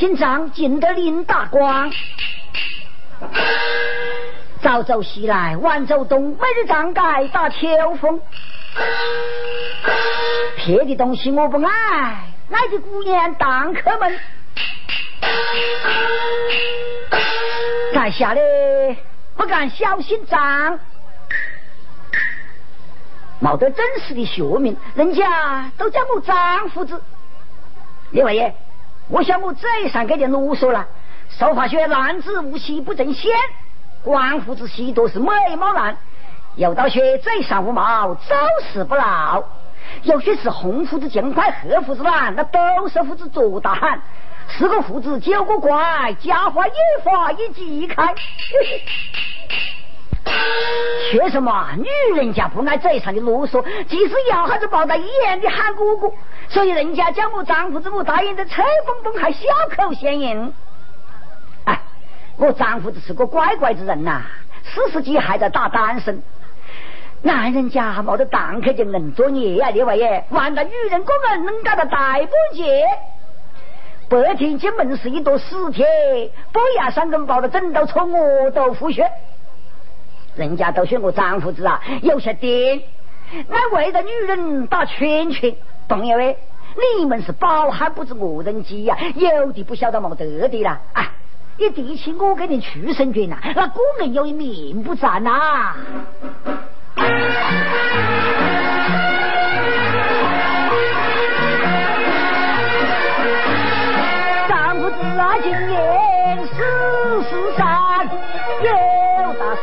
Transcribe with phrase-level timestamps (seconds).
[0.00, 1.92] 姓张，进得林大光。
[4.62, 7.68] 早走西来晚走东，每日张盖打秋
[8.00, 8.18] 风。
[10.56, 14.18] 撇的东西我不爱，爱的姑娘当客门。
[17.92, 18.40] 在下的
[19.36, 20.78] 不敢小心脏，
[23.42, 27.02] 冇得真实的学名，人家都叫我张夫子。
[28.12, 28.52] 李王爷，
[29.10, 30.86] 我想我嘴上给你啰嗦了。
[31.28, 33.32] 俗话说，男子无妻不成仙，
[34.04, 35.96] 官夫子喜多是美貌男。
[36.54, 38.36] 有道说，嘴上无毛，做
[38.72, 39.42] 事不牢。
[40.04, 44.00] 有些是红胡子尽快，黑胡子懒，那都是胡子做大汉。
[44.46, 48.14] 十个胡子九个怪，家法也法也即开。
[51.10, 56.12] 说什么女人家不爱嘴上的啰嗦，即使牙哈子抱在一眼的喊哥哥，
[56.48, 59.40] 所以人家叫我丈夫子，我答应的吹风风，还小
[59.76, 60.52] 口先应。
[61.64, 61.80] 哎，
[62.36, 64.22] 我丈夫子是个乖乖之人呐，
[64.62, 66.22] 四十几还在打单身。
[67.22, 72.84] 男人家没得堂客就能做孽呀，李王爷，玩到女人过门能搞到大半截。
[74.08, 75.84] 白天进门是一坨死铁，
[76.52, 79.10] 半夜三更抱着枕头戳我都腹血。
[80.36, 82.82] 人家都说我张胡子啊，有些癫，
[83.48, 85.54] 那为了女人打圈圈。
[85.88, 86.36] 朋友哎，
[86.98, 90.80] 你们是饱汉不知饿人饥呀，有的不晓得没得的啦。
[90.92, 91.12] 啊，
[91.58, 95.74] 你提起我给你出生权呐，那个人有一面不赞呐。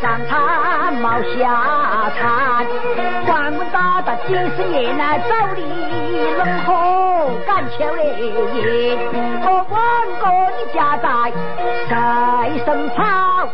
[0.08, 1.06] 上餐冇
[1.38, 2.66] 下餐，
[3.26, 5.62] 关门打到几十年来，走里
[6.38, 8.98] 冷火赶秋嘞，
[9.44, 9.76] 我问
[10.22, 10.24] 过
[10.56, 11.06] 你家在
[11.90, 11.92] 谁
[12.66, 13.50] 生草？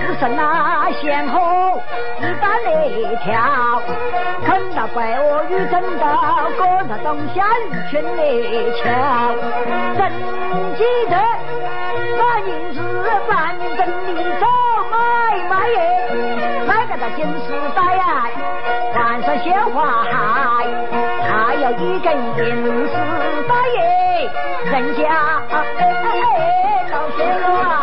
[0.00, 1.80] 只剩那仙河
[2.18, 2.68] 一般那
[3.22, 3.80] 条，
[4.44, 6.04] 看到怪我雨真到，
[6.58, 8.18] 过那东下雨圈那
[8.82, 8.82] 桥，
[9.96, 10.10] 真
[10.74, 11.14] 记得
[12.18, 12.80] 那银子
[13.28, 13.76] 半年
[19.44, 20.10] 鲜花海，
[21.28, 22.94] 还有一根银丝
[23.46, 24.30] 带耶，
[24.64, 25.02] 人家
[26.90, 27.73] 老些乱。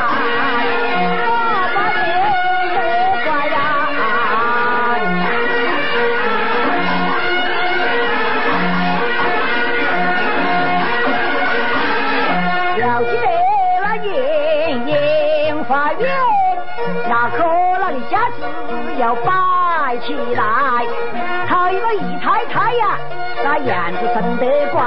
[23.64, 24.82] 那样子生得乖，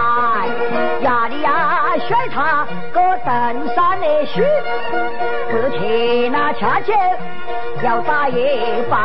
[1.02, 4.42] 压里呀甩他个登山的树，
[5.50, 6.92] 不听那恰酒，
[7.82, 8.34] 要打一
[8.90, 8.96] 拜，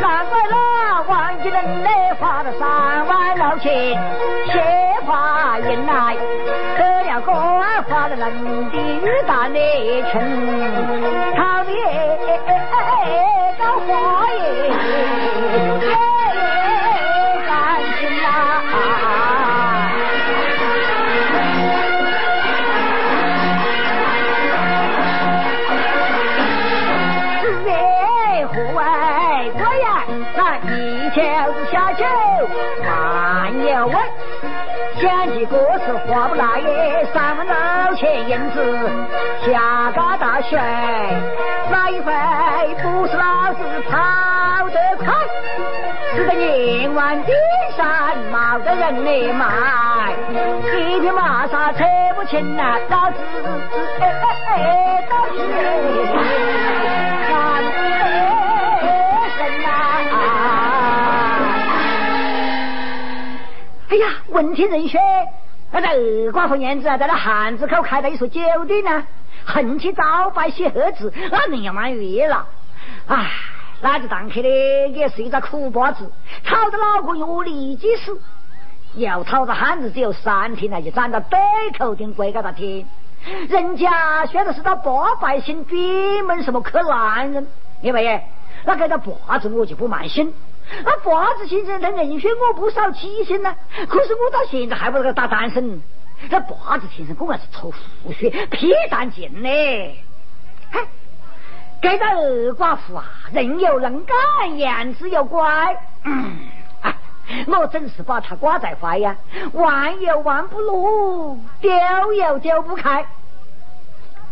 [0.00, 1.88] 难怪那王家人呢
[2.18, 3.70] 花了三万老钱，
[4.46, 4.52] 谢
[5.06, 6.16] 花迎来，
[6.78, 9.58] 得了个花了人的玉蛋的
[10.10, 10.14] 春，
[11.36, 11.53] 讨
[38.34, 38.58] 银子
[39.46, 40.58] 下个大水，
[41.70, 42.12] 哪一回
[42.82, 45.14] 不是老子跑得快？
[46.16, 47.32] 是个年万顶
[47.76, 50.12] 山冇得人来买，
[50.76, 51.84] 一匹马啥扯
[52.16, 53.18] 不清呐，老子
[54.00, 55.38] 哎哎哎，到底。
[63.90, 65.00] 哎呀，闻听人说，
[65.80, 69.04] 那个二寡妇娘子啊，在那汉子口开了一所酒店呢，
[69.44, 72.46] 横起招牌写贺字，那人要满月了。
[73.08, 73.28] 唉，
[73.80, 74.48] 那个堂客的
[74.88, 76.10] 也是一个苦瓜子，
[76.44, 78.20] 吵得老公我立即死，
[78.94, 81.38] 要吵着汉子只有三天了，就站到对
[81.76, 82.86] 口顶跪给他听。
[83.48, 85.76] 人家说的是他八百姓专
[86.24, 87.46] 门什么克男人，
[87.82, 88.22] 明白耶？
[88.64, 90.32] 那给他八字我就不满心。
[90.84, 93.54] 那八字先生能认选我不少七星呢，
[93.88, 95.80] 可是我到现在还不得打单身。
[96.30, 97.72] 这八字先生果然是抽
[98.02, 99.48] 胡血，屁蛋劲呢。
[100.70, 100.80] 嗨，
[101.82, 105.76] 给到二寡妇啊，人有能干，样子又乖。
[106.04, 106.38] 嗯，
[106.80, 106.96] 哎，
[107.46, 109.16] 我真是把他挂在怀呀，
[109.52, 111.70] 玩也玩不落，丢
[112.14, 113.04] 又丢不开。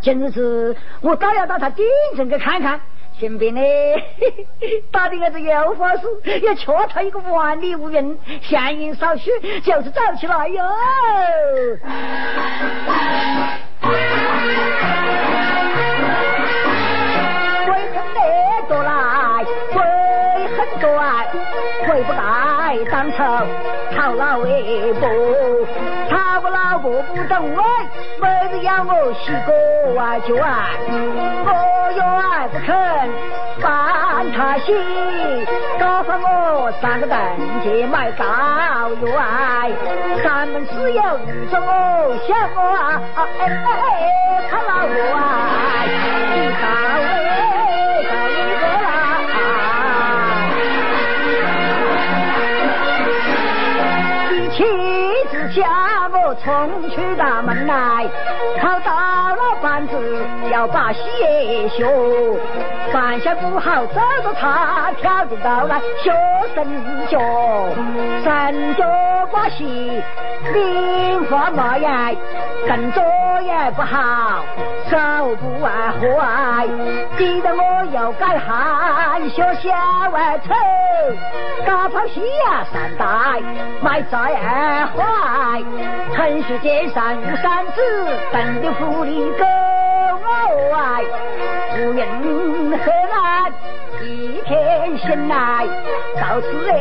[0.00, 1.84] 今日子我倒要到他顶
[2.16, 2.80] 层去看看，
[3.22, 3.60] 顺便呢
[4.90, 9.30] 打的个这油花树，也劝他一个万里无云，闲云少许，
[9.60, 10.64] 就是走起来哟。
[17.64, 18.18] 鬼恨得
[18.68, 19.80] 多来，鬼
[20.56, 21.28] 很多来，
[21.86, 22.12] 悔不
[22.72, 23.18] 该当初
[23.94, 25.06] 讨老为婆，
[26.08, 27.62] 讨个老婆不懂爱，
[28.18, 30.64] 妹子要我洗个碗就碗，
[31.44, 31.50] 我
[31.92, 32.02] 又
[32.48, 32.74] 不肯
[33.60, 34.72] 帮他洗，
[35.78, 37.18] 搞翻我三个凳
[37.62, 38.24] 子买膏
[39.06, 39.68] 药，
[40.24, 45.20] 三门四友遇着我想我啊，哎哎哎，他老婆啊，
[56.66, 58.06] 东去大门来，
[58.60, 59.96] 靠大老板子
[60.50, 61.84] 要把血学。
[62.92, 66.12] 饭下不好走着他跳着道来学
[66.54, 66.66] 神
[67.08, 67.18] 脚，
[68.22, 68.84] 神脚
[69.32, 70.02] 把戏
[70.52, 72.16] 名花冒烟，
[72.66, 73.00] 跟着
[73.42, 74.44] 也不好，
[74.90, 76.68] 手不完坏，
[77.16, 79.70] 逼得我又改汗学校
[80.10, 80.52] 外丑，
[81.66, 83.04] 搞跑戏呀三代
[83.80, 85.62] 买债儿坏，
[86.14, 87.80] 程序街上无三子，
[88.32, 89.44] 等的狐狸狗
[90.74, 91.02] 爱，
[91.78, 92.06] 无人
[94.84, 95.64] 一天醒来，
[96.20, 96.74] 到此哎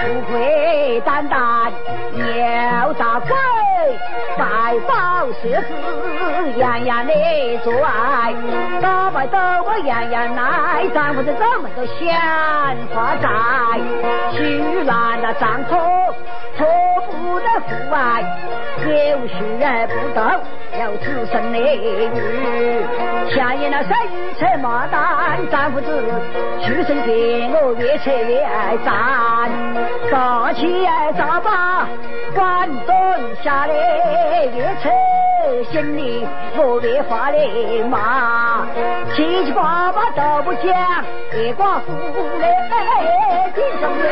[0.00, 0.34] 富贵
[1.04, 1.36] 蛋蛋
[2.14, 2.22] 牛
[2.94, 3.30] 大鬼，
[4.38, 4.40] 百
[4.88, 4.92] 宝
[5.42, 5.70] 设施
[6.58, 7.12] 样样的
[7.62, 7.72] 做
[8.82, 11.96] 爱，打败斗我样样来，丈夫的怎么都想
[12.92, 13.80] 发财，
[14.32, 15.76] 许兰那丈夫
[16.58, 16.66] 托
[17.10, 18.22] 付的父爱，
[18.80, 20.22] 有时也不懂，
[20.78, 25.86] 要自身的女，下言那生意车马单，丈夫子
[26.62, 29.50] 出身给我越扯越爱赞，
[30.10, 31.86] 大气儿早把
[32.34, 32.94] 关东
[33.42, 34.88] 下来越扯
[35.70, 36.26] 心里
[36.56, 37.38] 我越发的
[37.90, 38.64] 骂，
[39.14, 40.64] 七七八八都不讲，
[41.34, 41.92] 一寡妇
[42.40, 42.46] 嘞
[43.54, 44.08] 紧张嘞，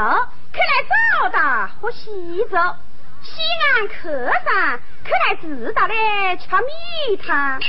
[0.00, 0.16] 岸喝粥，
[0.52, 2.56] 可来早打喝稀粥；
[3.22, 3.32] 西
[3.76, 5.94] 安客上，可来知道的
[6.38, 7.60] 吃米汤。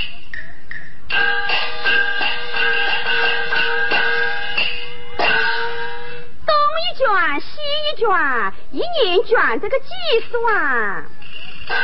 [6.46, 7.06] 东一卷，
[7.42, 7.60] 西
[7.92, 8.08] 一卷，
[8.72, 9.88] 一年卷这个几
[10.30, 11.04] 十万。
[11.68, 11.76] 三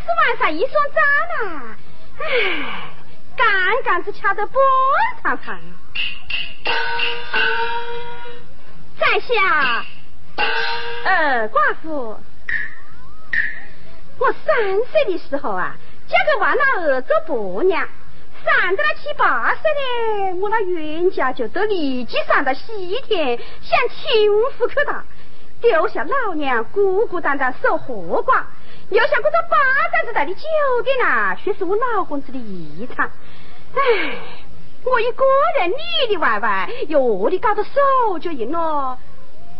[0.00, 1.76] 十万上一双账啦，
[2.20, 2.22] 唉，
[3.36, 3.46] 刚
[3.84, 4.54] 刚只掐得半
[5.22, 5.58] 长长。
[9.16, 9.82] 在下，
[11.06, 12.18] 呃，寡妇，
[14.18, 14.54] 我三
[14.90, 15.74] 岁的时候啊，
[16.06, 17.88] 嫁给王老二做婆娘，
[18.44, 25.02] 上到了七八岁呢，我那冤家就都立即上到西天向亲夫去打，
[25.62, 28.42] 丢下老娘孤孤单单守活寡，
[28.90, 29.56] 留下这个八
[29.96, 30.42] 丈子大的酒
[30.84, 33.10] 店啊，却是我老公子的遗产，
[33.76, 33.80] 唉。
[34.88, 35.24] 我一个
[35.58, 35.76] 人里
[36.10, 37.70] 里外外又饿的搞得手
[38.20, 38.96] 脚硬了，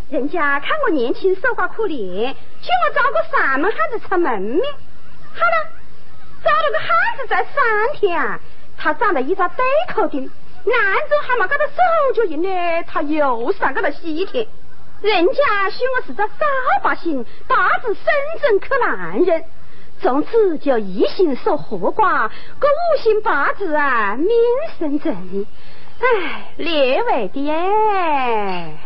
[0.08, 4.62] 人家看我年轻守寡可怜，请我找个上门汉子出门面。
[5.34, 5.70] 好了，
[6.44, 7.54] 找了个汉子在三
[7.94, 8.38] 天啊，
[8.78, 11.72] 他长得一张对口的，南州还没搞到手
[12.14, 14.46] 脚硬呢，他又上个了西天。
[15.02, 16.34] 人家许我是个扫
[16.84, 18.04] 把星，八字深
[18.40, 19.44] 圳去男人。
[20.00, 24.28] 从此就一心守活寡，个五行八字啊，命
[24.78, 25.46] 生正，
[26.00, 28.76] 哎，列位的耶。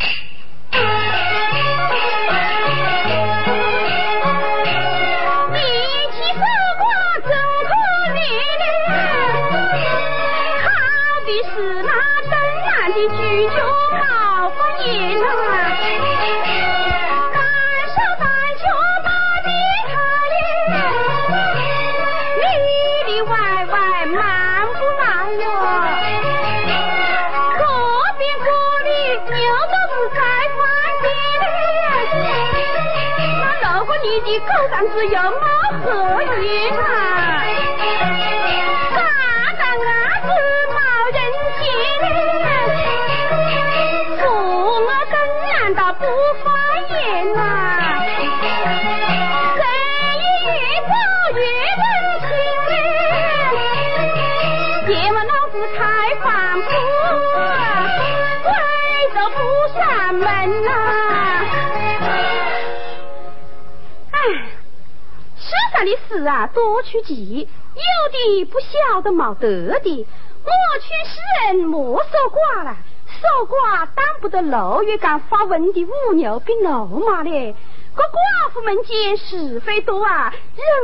[65.81, 69.49] 那里事啊，多出奇，有的不晓得冇得
[69.81, 70.07] 的。
[70.45, 77.57] 我劝世人莫说寡了，守寡当不得六月间发瘟的五牛比六马嘞。
[77.95, 80.35] 个寡妇们见是非多啊，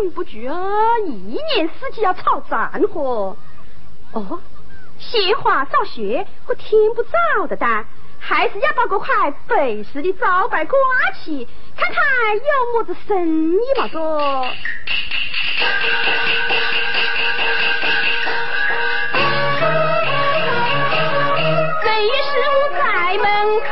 [0.00, 3.36] 忍不住啊，一年四季要吵战火。
[4.12, 4.40] 哦，
[4.98, 7.84] 闲话少学，我听不着的哒。
[8.18, 10.78] 还是要把这块背时的招牌挂
[11.22, 11.46] 起，
[11.76, 11.96] 看看
[12.36, 13.98] 有么子生意嘛个。
[21.82, 22.82] 正月十五在
[23.18, 23.24] 门
[23.60, 23.66] 口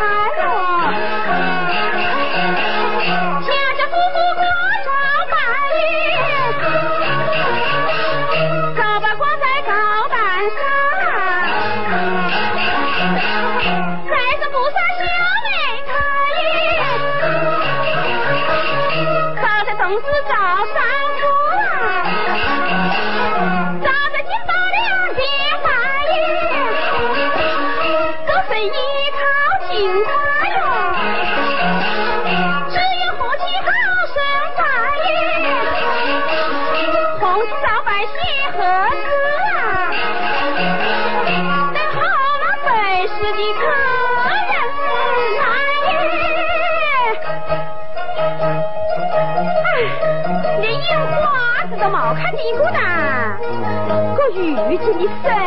[55.04, 55.43] 如今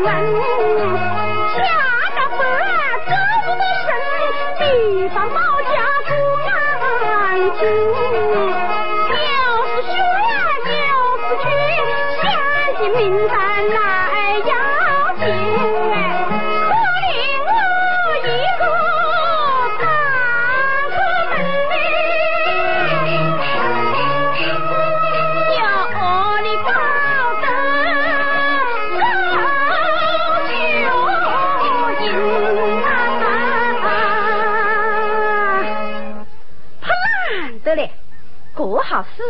[0.00, 0.49] 门，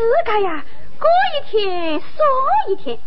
[0.00, 0.64] 过好世界呀，
[0.98, 2.24] 过一天说
[2.68, 2.98] 一天。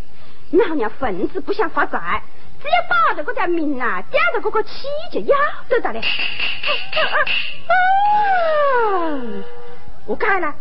[0.51, 2.21] 老娘分子不想发财，
[2.62, 5.35] 只要保着这条命呐、吊着这个气就要
[5.67, 6.00] 得的嘞。
[6.00, 7.73] 啊
[10.05, 10.53] 我改了，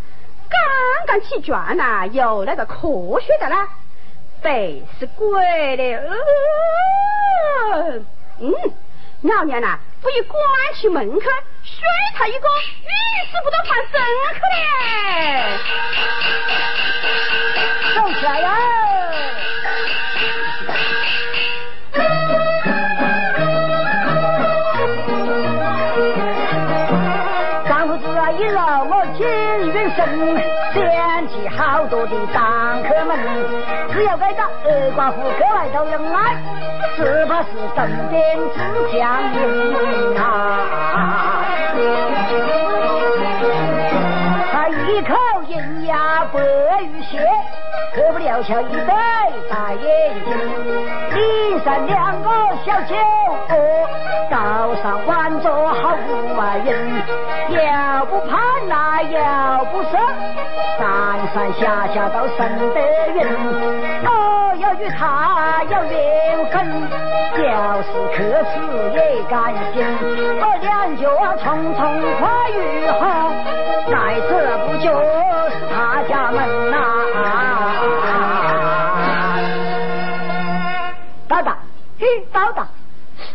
[0.49, 0.59] 刚
[1.07, 2.89] 刚起床呐、又来个科
[3.21, 3.69] 学的啦，
[4.41, 5.83] 背是鬼的。
[7.73, 7.99] 呃
[8.41, 8.55] 嗯，
[9.23, 10.41] 老娘呐、不一关
[10.75, 11.27] 起门去，
[11.65, 11.75] 睡
[12.15, 12.49] 他一个，
[12.83, 12.91] 遇
[13.31, 13.95] 死不得翻身
[14.35, 14.57] 去嘞。
[17.95, 18.49] 走起来呀！
[27.69, 29.21] 张胡子啊，一老我见
[29.73, 29.99] 远生，
[30.75, 33.11] 想起好多的当客们，
[33.93, 36.17] 只要该到二寡妇格外头人来，
[36.97, 38.57] 只怕是身边只
[38.93, 39.01] 将
[39.35, 39.39] 赢
[40.17, 40.52] 啊！
[48.43, 48.93] 可不留下一对
[49.49, 49.85] 大眼
[50.25, 50.31] 睛，
[51.15, 51.17] 脸
[51.65, 52.29] 上两个
[52.65, 52.95] 小酒
[53.49, 53.55] 窝，
[54.31, 54.35] 高
[54.83, 56.71] 上挽着好五万人，
[57.51, 59.83] 要不盼那要不
[61.53, 62.41] 下下到生
[62.75, 62.81] 得
[63.15, 63.21] 云，
[64.05, 64.09] 我
[64.59, 66.57] 要与他有缘分，
[67.37, 67.41] 就
[67.83, 68.55] 是客死
[68.93, 69.77] 也甘心。
[70.41, 71.03] 我两脚
[71.37, 71.43] 匆
[71.77, 71.81] 匆
[72.19, 72.21] 跨
[72.51, 72.57] 玉
[72.89, 73.01] 河，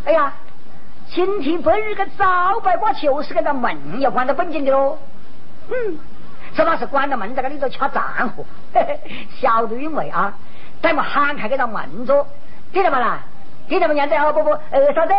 [0.07, 0.31] 哎呀，
[1.09, 4.97] 今天本日个招牌挂就是跟那门要关到本紧的喽。
[5.69, 5.97] 嗯。
[6.55, 8.45] 这把是关着门在这里头掐战火，
[9.37, 10.33] 小的因为啊，
[10.81, 12.25] 等我喊开给他门着，
[12.71, 13.19] 听到没啦？
[13.67, 13.95] 听到没？
[13.95, 15.13] 娘子哦，不不，二嫂子，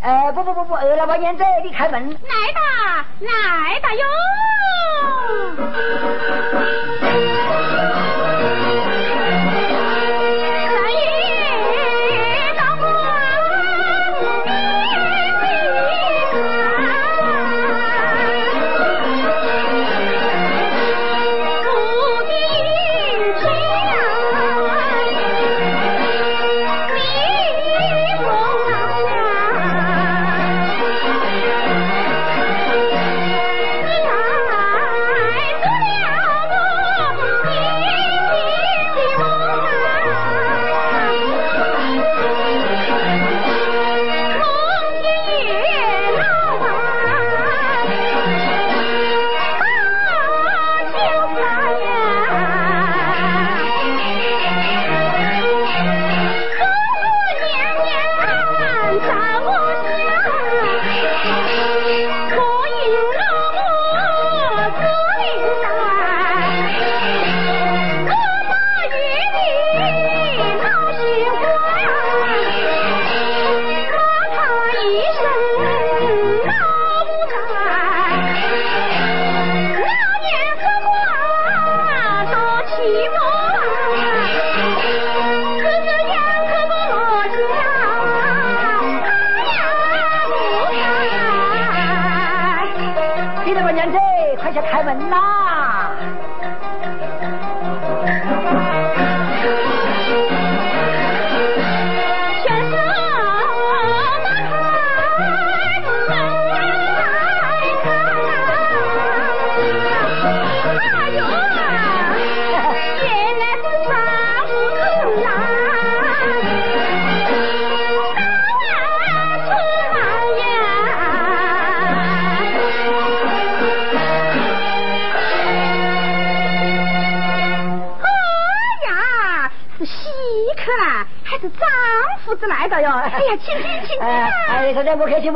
[0.00, 2.08] 呃，不不不不，二老板娘子，你开门。
[2.08, 2.16] 来
[2.54, 4.02] 吧，来吧哟。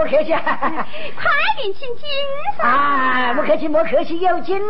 [0.05, 0.33] 莫客气。
[1.17, 2.05] 快点请进
[2.59, 2.63] 噻！
[2.63, 4.61] 啊，不客气，莫客气，有请。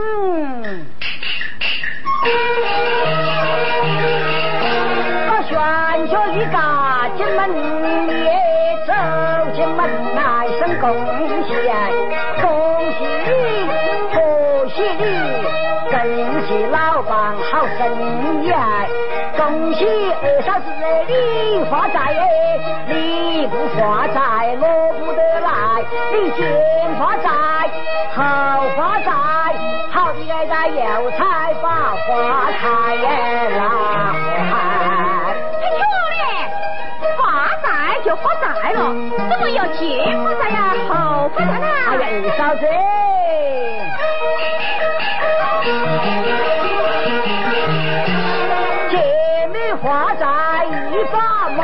[5.26, 5.58] 我旋
[6.08, 6.56] 脚一个
[7.16, 7.42] 进门，
[26.14, 26.40] 你先
[26.96, 27.26] 发财，
[28.14, 28.22] 后
[28.76, 29.10] 发财，
[29.92, 31.66] 好比来在油菜把
[32.06, 32.06] 花
[32.52, 32.64] 开
[33.56, 33.60] 啦！
[35.60, 36.48] 哎，
[37.18, 37.22] 发
[37.62, 37.66] 财
[38.04, 38.78] 就发财了，
[39.28, 39.82] 怎么要先
[40.22, 40.56] 发财呀，
[40.88, 40.92] 后
[41.34, 41.66] 发财呢？
[41.90, 42.62] 哎呀，二嫂子，
[48.90, 48.94] 前
[49.50, 50.22] 面发财
[50.64, 51.16] 一把
[51.56, 51.60] 马。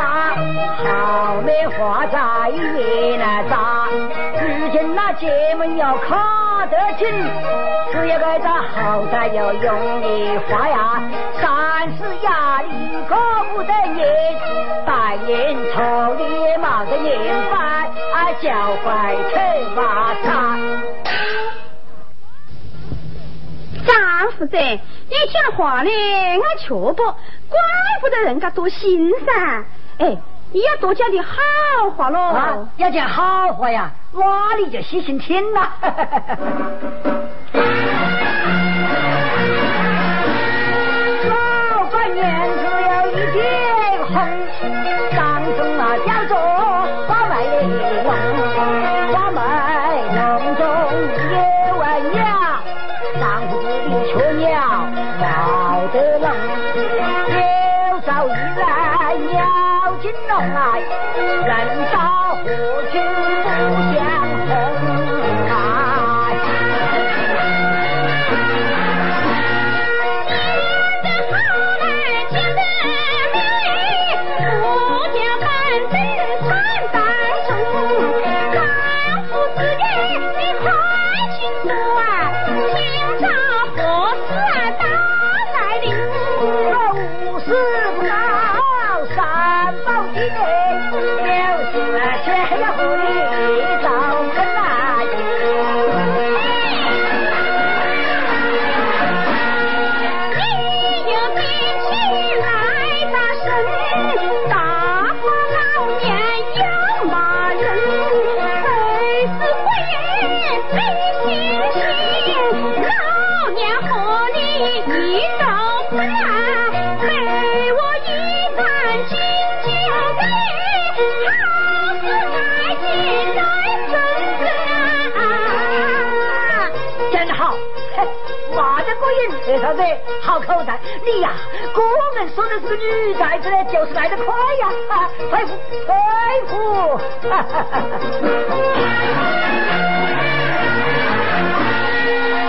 [0.83, 0.87] 好
[1.43, 3.40] 没花在也难扎，如今那
[5.21, 7.07] 姐们要卡得紧，
[7.93, 11.03] 只要该在后台要容易花呀。
[11.39, 12.71] 三十衙里
[13.07, 13.19] 过
[13.53, 14.09] 不得年，
[14.87, 17.91] 白年抽你冒着年饭，
[18.41, 18.51] 教
[18.83, 20.59] 坏头发长。
[23.87, 27.59] 张夫子，你讲话呢，俺却不，怪
[28.01, 29.65] 不得人家多心噻。
[29.99, 30.17] 哎。
[30.53, 32.19] 你要多讲点好话喽！
[32.19, 35.71] 啊要讲好话呀，哪里就细心听了。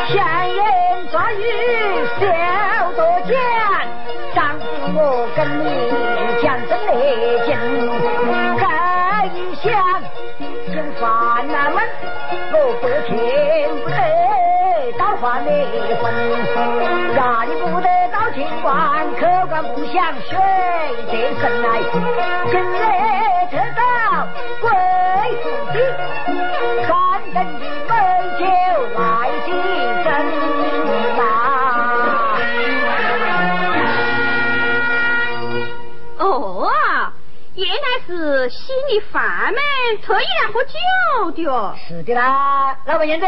[0.08, 0.18] 闲
[0.56, 0.60] 言
[1.12, 1.44] 杂语
[2.20, 2.22] 少
[2.94, 3.32] 多讲，
[4.34, 5.00] 丈夫我
[5.36, 5.64] 跟你
[6.42, 6.92] 讲真的
[7.46, 7.50] 经，
[8.58, 8.64] 这
[9.38, 9.70] 一想，
[10.74, 11.02] 就算
[11.48, 11.78] 那门，
[12.52, 13.10] 我不听
[13.84, 13.96] 不得，
[14.98, 15.50] 倒换离
[16.02, 16.04] 婚，
[17.16, 18.74] 哪里不得到清官，
[19.20, 19.96] 客官不想
[20.28, 20.30] 睡
[21.12, 21.66] 这神来，
[22.50, 22.82] 今日
[38.92, 41.74] 是心里烦闷，特意来喝酒的哦。
[41.88, 43.26] 是的啦，老板娘子，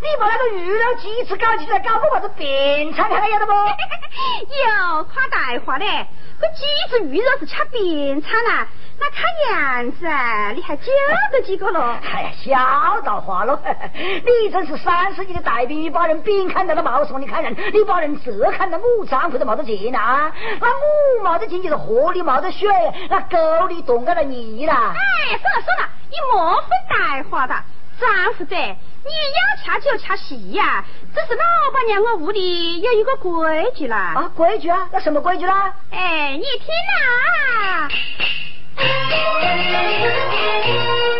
[0.00, 3.52] 你把那个鱼肉鸡翅搞起来，搞不把这便餐看看要得不？
[3.56, 6.06] 有夸大话嘞，
[6.40, 8.66] 这鸡子鱼肉是吃便餐呐、
[8.98, 10.84] 那看样子啊，你还叫
[11.32, 11.98] 得几个了？
[12.12, 13.58] 哎呀，小道话喽！
[13.94, 20.30] 你真是三十级的大兵，你把人饼看到了冒送的看人，你把人折看到我丈夫都没得钱呐、
[20.60, 22.68] 那我没得钱就是河里没得水，
[23.08, 24.92] 那沟里冻到了泥啦。
[24.94, 27.54] 哎，算了算了，你莫分大话的，
[27.98, 34.12] 丈夫仔，你要吃就吃席呀、这是老板娘我屋里有一个规矩啦。
[34.14, 34.88] 啊，规矩啊？
[34.92, 35.72] 那什么规矩啦？
[35.90, 37.88] 哎，你听呐、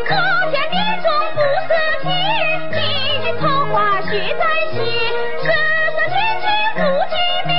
[0.05, 0.15] 可
[0.51, 1.69] 见点中不是
[2.03, 2.09] 天，
[2.73, 2.77] 几
[3.25, 4.09] 句丑话学
[4.39, 4.77] 在心，
[5.43, 5.47] 时
[5.97, 7.55] 时天天不见面，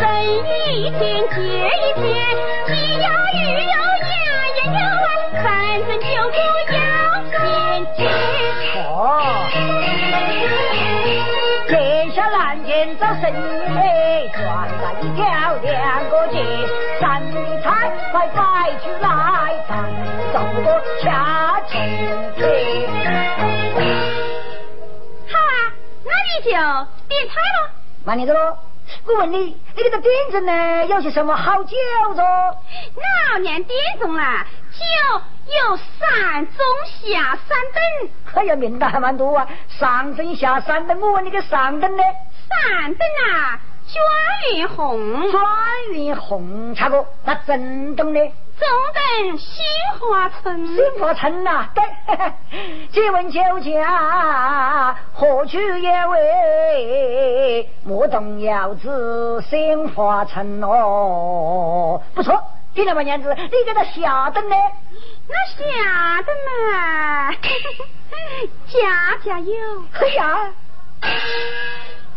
[0.00, 0.26] 生一
[0.90, 0.98] 天
[1.30, 1.36] 接
[1.78, 2.02] 一天，
[12.78, 14.46] 下难见早生意，赚
[14.80, 15.24] 来一条
[15.56, 16.36] 两个结，
[17.00, 19.82] 三的菜快摆出来，咱
[20.32, 21.74] 走个恰成
[22.36, 22.86] 腿。
[25.26, 26.50] 好啊，那你就
[27.08, 27.70] 点菜了。
[28.04, 28.56] 慢点着喽，
[29.06, 29.38] 我问你，
[29.74, 31.76] 你这个点子呢，有些什么好酒
[32.14, 32.22] 着？
[32.22, 34.22] 老娘点中了，
[34.72, 36.64] 酒有上中
[37.02, 37.82] 下三等。
[38.34, 41.00] 哎呀，名堂还蛮多啊，上等下三等。
[41.00, 42.02] 我问你个上等呢？
[42.48, 43.00] 上等
[43.32, 43.60] 啊，
[43.92, 45.44] 状元红，状
[45.92, 48.20] 元红茶哥，那正等呢？
[48.58, 49.64] 中等新
[50.00, 51.84] 华村，新华城呐，对，
[52.90, 57.70] 借问酒家何处有位？
[57.84, 62.42] 莫动摇子新华村哦，不错。
[62.74, 64.56] 听了吧，娘子，你给他下等呢？
[65.28, 67.32] 那下等嘛，
[68.66, 69.52] 家家有。
[69.92, 70.52] 哎呀，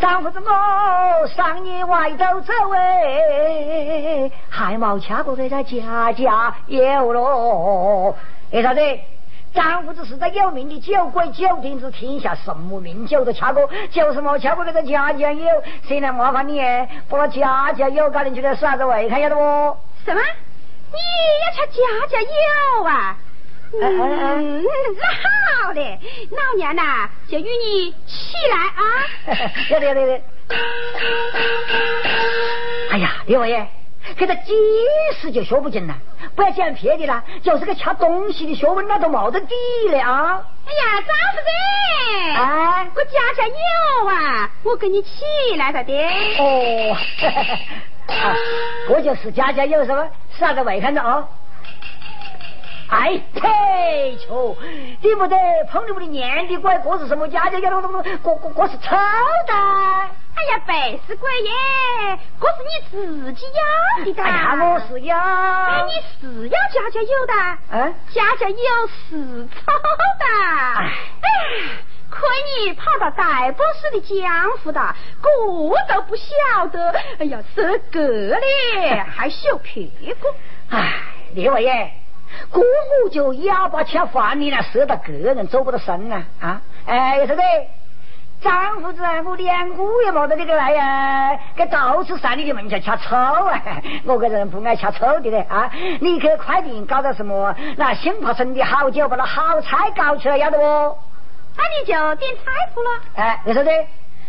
[0.02, 8.16] 丈夫子我上你外头走哎，还冇吃过这个家家有咯。
[8.52, 8.82] 为啥子？
[9.54, 15.46] 丈夫子是个有名的酒鬼、酒店子，天下什么名酒都吃过，就是冇吃过这个家家有。
[15.88, 16.60] 谁来麻烦你，
[17.08, 19.42] 把那家家有搞进去了耍着胃，看晓得不？
[20.04, 20.22] 什么？
[20.92, 20.98] 你
[21.46, 23.16] 要吃家家有啊？
[23.74, 24.64] 嗯，
[24.98, 25.04] 那
[25.66, 25.98] 好嘞，
[26.32, 28.84] 老娘呐就与你起来啊！
[29.72, 30.22] 要得要得要得。
[32.92, 33.66] 哎呀，李王爷，
[34.18, 34.52] 给他几
[35.22, 35.96] 时就学不进了，
[36.36, 39.56] 不要讲别的啦，就是个吃东西的学问那都冇得底
[39.90, 40.44] 了啊！
[40.68, 41.44] 哎呀，丈夫子，
[42.36, 43.54] 哎，我家家有
[44.10, 45.24] 啊，我跟你起
[45.58, 45.94] 来了的。
[46.40, 46.92] 哦，
[48.12, 48.36] 啊，
[48.90, 50.06] 这就是家家有什么？
[50.38, 51.26] 啥个外看着啊？
[52.92, 54.18] 哎，呸！
[54.18, 54.56] 球，
[55.02, 55.38] 你不得
[55.72, 58.10] 碰你们的年的怪，这是什么家家有的东西？
[58.10, 58.96] 这这这是臭
[59.48, 59.54] 的！
[60.34, 61.52] 哎呀，白事鬼耶，
[62.42, 64.22] 这是你自己要的的。
[64.22, 65.18] 哎呀，我是要。
[65.18, 67.34] 哎，你是要家家有的，
[67.72, 69.72] 嗯家家有是臭
[70.20, 70.26] 的。
[70.76, 70.92] 哎哎呀，
[72.10, 72.20] 亏
[72.60, 74.96] 你跑到代步市的江湖的，
[75.48, 76.94] 我都不晓得。
[77.20, 78.02] 哎呀，这个
[78.36, 80.28] 嘞，还小屁股。
[80.70, 80.94] 哎，
[81.34, 81.92] 列位爷，
[82.52, 86.62] 这我就哑巴吃饭，你那舍得个人走不得身呐啊！
[86.86, 87.44] 哎，是的，
[88.42, 93.62] 张夫子我连我也没得这个来呀，给到处上你的门前吃臭啊！
[94.06, 95.70] 我个人不爱吃臭的嘞啊！
[96.00, 100.64] 你去快点搞点什么那新华城的好酒，把那好菜搞出来，要得不？
[101.58, 102.90] 那你就点菜谱了。
[103.16, 103.70] 哎，为啥子？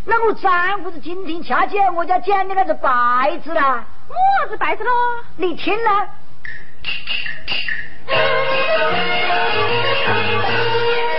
[0.05, 4.91] 那我丈夫子今天恰巧我家讲的那个拜子啦，么子白子喽？
[5.37, 6.09] 你听了？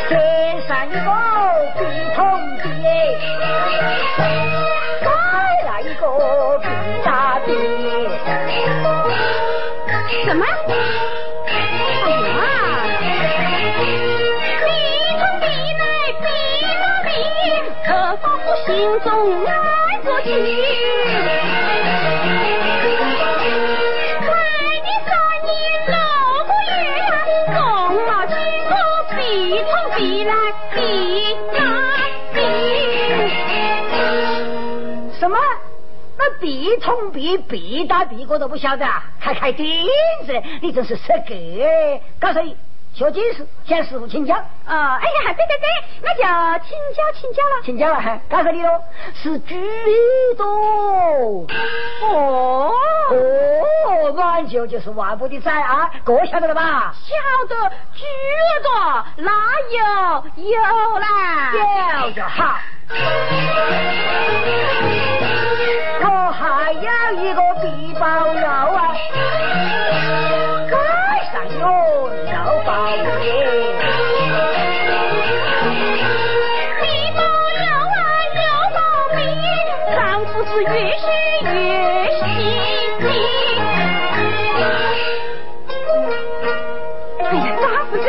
[0.10, 0.12] 天
[0.68, 0.98] 上一个
[2.16, 2.18] 通
[2.58, 2.64] 的，
[5.02, 5.06] 再
[5.66, 6.02] 来一个
[6.60, 6.66] 变
[7.04, 7.08] 杀
[7.46, 7.48] 的，
[10.26, 10.46] 什么？
[12.06, 12.32] 哎呀，
[13.80, 14.68] 变
[15.20, 15.44] 通的
[15.80, 15.82] 来
[16.22, 16.24] 变
[16.62, 16.72] 傻
[17.04, 17.08] 的，
[17.86, 17.88] 可
[18.22, 18.70] 把我心
[19.02, 19.08] 中
[19.44, 19.48] 来
[20.04, 20.28] 着急。
[36.44, 39.02] 那必从必必打必，我都不晓得啊！
[39.18, 39.88] 还开钉
[40.26, 41.34] 子，你真是色格！
[42.20, 42.58] 告诉你，
[42.94, 44.36] 学技师向师傅请教。
[44.36, 45.66] 哦，哎呀，对对对，
[46.02, 46.20] 那就
[46.66, 47.62] 请教请教了。
[47.64, 48.82] 请教了哈，告诉你哦，
[49.14, 49.56] 是猪
[50.38, 51.48] 多。
[52.10, 52.74] 哦
[53.10, 56.94] 哦，挽救就是万部的崽啊，哥晓得了吧？
[57.06, 57.16] 晓
[57.48, 57.56] 得，
[57.96, 58.04] 猪
[58.64, 59.32] 多，哪
[59.72, 60.60] 有有
[61.00, 61.54] 啦，
[62.04, 62.60] 有就好。
[66.82, 68.96] 要一个皮包肉啊，
[70.70, 70.74] 街
[71.32, 71.62] 上有
[72.10, 72.34] 肉
[72.66, 72.70] 包
[73.20, 73.24] 面。
[76.82, 76.84] 必
[77.16, 77.20] 包
[77.60, 78.00] 肉啊，
[78.36, 78.40] 肉
[78.74, 78.78] 包
[79.16, 79.18] 皮，
[79.96, 81.02] 丈夫是越吃
[81.44, 81.48] 越
[82.20, 82.22] 心
[83.00, 83.02] 急。
[87.20, 88.08] 哎呀，丈夫噻，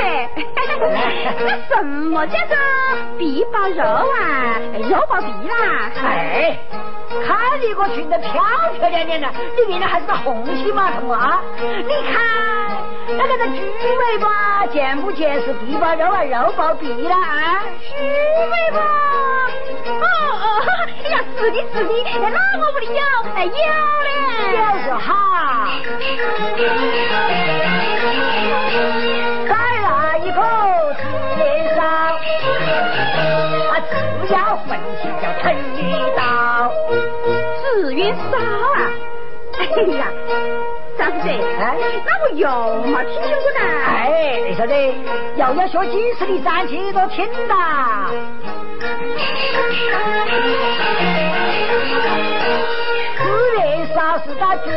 [1.46, 2.54] 那什么叫做
[3.18, 4.58] 皮包肉啊，
[4.90, 5.54] 肉包皮啦？
[6.02, 6.58] 哎，
[7.26, 8.42] 看你个裙子漂
[8.78, 11.40] 漂亮亮的，里面呢还是个红旗马桶啊！
[11.58, 12.20] 你看
[13.16, 17.62] 那个个猪尾巴见不见是皮包肉啊，肉包皮了啊？
[17.78, 17.94] 猪
[18.50, 18.80] 尾巴？
[19.86, 20.06] 哦
[20.40, 20.44] 哦，
[21.04, 21.82] 哎呀，是的，是
[22.20, 22.92] 的，那我屋里有，
[23.34, 23.50] 哎有
[24.04, 24.08] 嘞，
[24.56, 25.08] 有就好。
[34.30, 35.78] 要分析叫陈一
[36.16, 36.70] 刀。
[37.60, 38.78] 紫云嫂啊！
[39.56, 39.60] 哎
[39.94, 40.02] 呀，
[40.98, 41.62] 丈夫噻，哎
[42.04, 42.44] 那我又
[42.86, 43.60] 没听说过呢。
[43.86, 44.74] 哎，你晓得，
[45.36, 48.10] 又要学几十的站起都听哒。
[53.16, 53.58] 紫面
[53.94, 54.68] 烧是打猪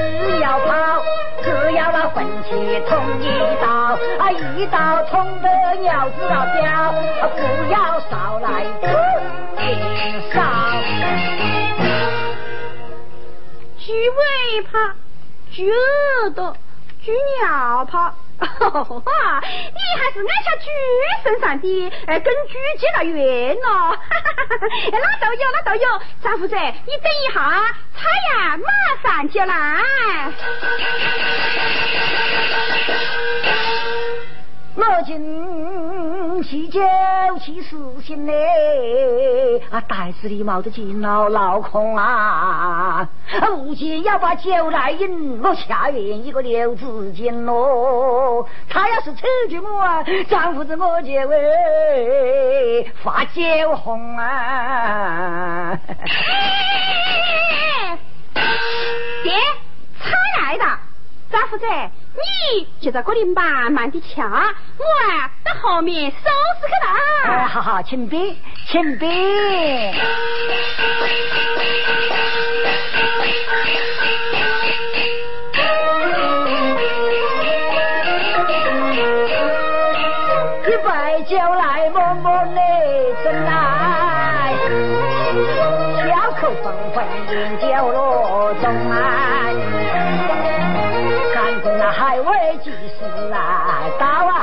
[0.41, 1.01] 要跑，
[1.47, 2.49] 只要那魂气
[2.89, 3.23] 通一
[3.61, 5.47] 道，啊，一道通得
[5.81, 6.65] 鸟子啊飙，
[7.21, 8.85] 啊，不要少来紫
[9.55, 10.35] 面烧。
[13.79, 14.93] 猪尾巴、
[15.55, 15.63] 猪
[16.21, 16.53] 耳朵、
[17.05, 17.85] 猪尿
[18.45, 20.65] 哈哈，你还是按下猪
[21.23, 23.97] 身上的，呃，跟猪结了缘了。
[24.91, 26.01] 那都有，那都有。
[26.21, 27.39] 张夫子，你等一下，
[27.95, 27.99] 他
[28.39, 28.67] 呀马
[29.01, 29.53] 上就来。
[34.79, 36.79] 我今喜酒
[37.39, 42.03] 气死心嘞，啊，袋子里冒着金，老老空啊！
[42.05, 43.09] 啊，
[43.49, 48.45] 如今要把酒来饮，我下院一个刘子敬喽。
[48.69, 55.75] 他要是吃句母啊，丈夫子我就哎发酒红啊！
[59.23, 59.33] 爹，
[59.99, 60.11] 他
[60.43, 60.79] 来了。
[61.29, 61.65] 丈夫子，
[62.17, 66.73] 你就在这里慢慢的吃，我啊到后面收拾去
[67.29, 68.35] 哎，好好，请别，
[68.67, 69.07] 请别。
[80.65, 82.59] 一杯酒来，摸摸嘞，
[83.23, 84.53] 真来，
[85.97, 86.05] 小
[86.39, 86.97] 口纷纷
[87.29, 88.95] 饮酒落中来，
[93.29, 93.37] 来
[93.99, 94.37] 到啊？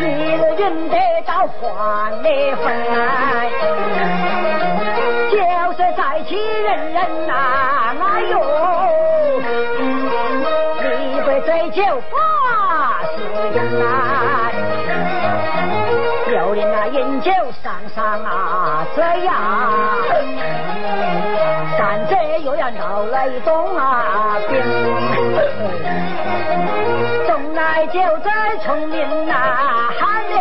[0.00, 0.02] 一
[0.38, 1.62] 个人得到换
[2.22, 2.92] 的分来，
[5.30, 5.36] 酒
[5.72, 7.32] 色在起人人呐，
[8.00, 8.32] 哎呦，
[10.82, 12.14] 一杯醉酒八
[13.14, 13.14] 十
[13.54, 13.84] 人来，
[16.32, 17.30] 有人那饮酒
[17.62, 19.32] 上上啊这样，
[21.78, 24.13] 三者又要闹雷动啊
[27.88, 28.30] 就在
[28.62, 29.34] 丛林呐
[29.98, 30.34] 喊嘞，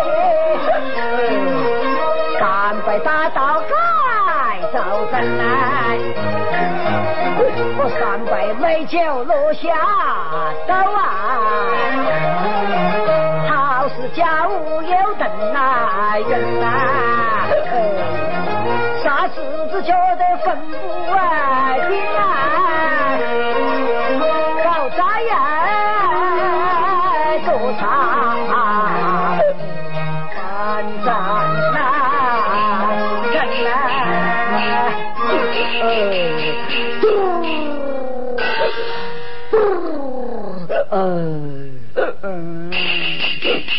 [2.39, 3.73] 干杯打倒盖
[4.71, 4.79] 走
[5.11, 5.43] 真来，
[7.77, 9.61] 我三杯美酒落下
[10.67, 10.99] 斗啊，
[13.49, 13.51] 好
[13.89, 16.63] 是家务有等来人呐，
[19.03, 19.35] 啥事
[19.69, 20.77] 子觉得分不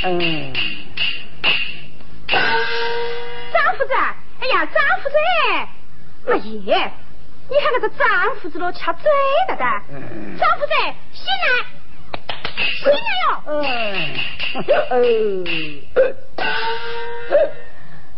[0.07, 0.53] 嗯。
[3.53, 3.95] 张夫子，
[4.41, 5.17] 哎呀，张夫子，
[6.27, 6.93] 妈耶，
[7.49, 8.05] 你看那个张
[8.37, 9.11] 夫子咯，掐嘴
[9.49, 9.65] 了的。
[10.39, 10.73] 张夫子，
[11.13, 11.47] 醒来，
[12.83, 13.27] 醒来哟。
[13.47, 13.53] 嗯。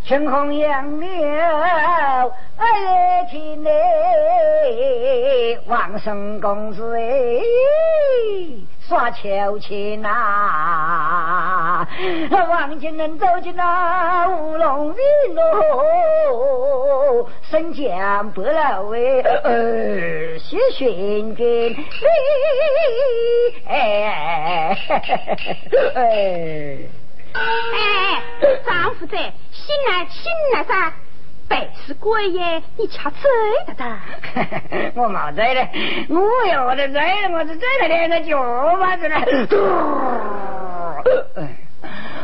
[0.04, 1.08] 青红杨柳
[2.56, 3.70] 爱听嘞，
[5.66, 7.00] 王生公子哎，
[8.88, 10.08] 耍秋千呐，
[12.48, 21.74] 王金人走进那乌龙院喽，身将白老哎，儿媳寻根
[23.66, 24.76] 哎，
[25.94, 26.78] 哎，哎，
[28.66, 29.16] 张夫子。
[29.16, 30.92] 醒来，醒来噻！
[31.48, 33.30] 背是鬼耶，你掐嘴
[33.66, 34.00] 了哒！
[34.94, 35.68] 我冇嘴的，
[36.08, 37.00] 我要我的嘴，
[37.32, 39.16] 我是嘴了两个脚巴子了。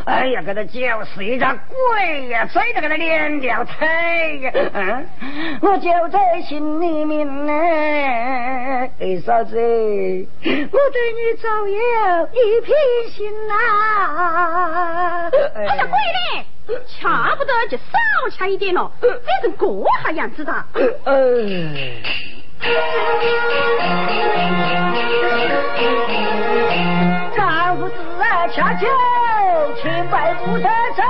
[0.04, 4.50] 哎呀，给他就是一张鬼呀，嘴都给他连掉腿呀！
[4.74, 5.06] 嗯，
[5.62, 7.52] 我就在心里面呢，
[9.24, 12.74] 嫂子，我对你早有一片
[13.10, 15.30] 心呐。
[15.54, 16.44] 哎呀，鬼嘞！
[16.86, 17.82] 差不得就少
[18.36, 19.08] 吃一点咯，这
[19.42, 20.52] 是过下样子的。
[27.72, 28.86] 丈夫子啊，恰巧
[29.80, 31.02] 千百不得在，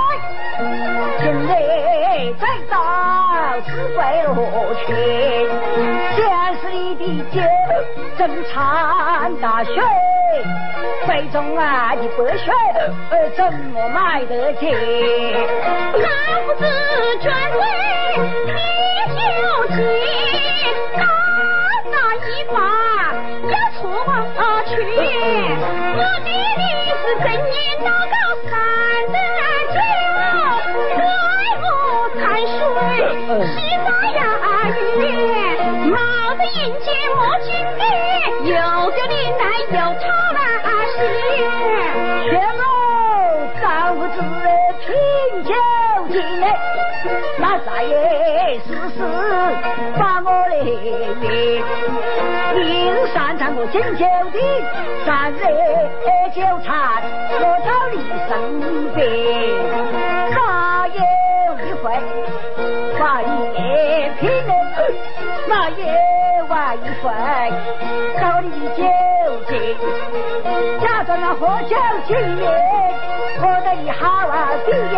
[1.19, 2.79] 今日再到
[3.65, 4.01] 四桂
[4.33, 4.95] 罗群，
[6.15, 6.23] 见
[6.61, 7.41] 是你的酒
[8.17, 9.75] 正掺大水。
[11.05, 12.53] 杯中啊的白水，
[13.35, 14.71] 怎么买得起？
[14.71, 16.07] 老
[16.45, 16.65] 夫子
[17.21, 17.35] 专
[53.73, 54.37] 敬酒的
[55.03, 55.35] 三日
[56.35, 57.97] 酒餐，我到你
[58.29, 58.31] 身
[58.93, 59.01] 边，
[60.29, 60.37] 哪
[60.87, 61.01] 有
[61.57, 61.83] 一回
[63.01, 63.03] 晚
[63.55, 64.53] 夜拼呢？
[65.49, 65.81] 哪有
[66.49, 67.09] 晚一回
[68.21, 68.47] 到你
[68.77, 68.79] 酒
[69.49, 69.51] 前，
[70.79, 72.45] 假装那喝酒敬宴，
[73.41, 74.97] 喝得一好啊，毕业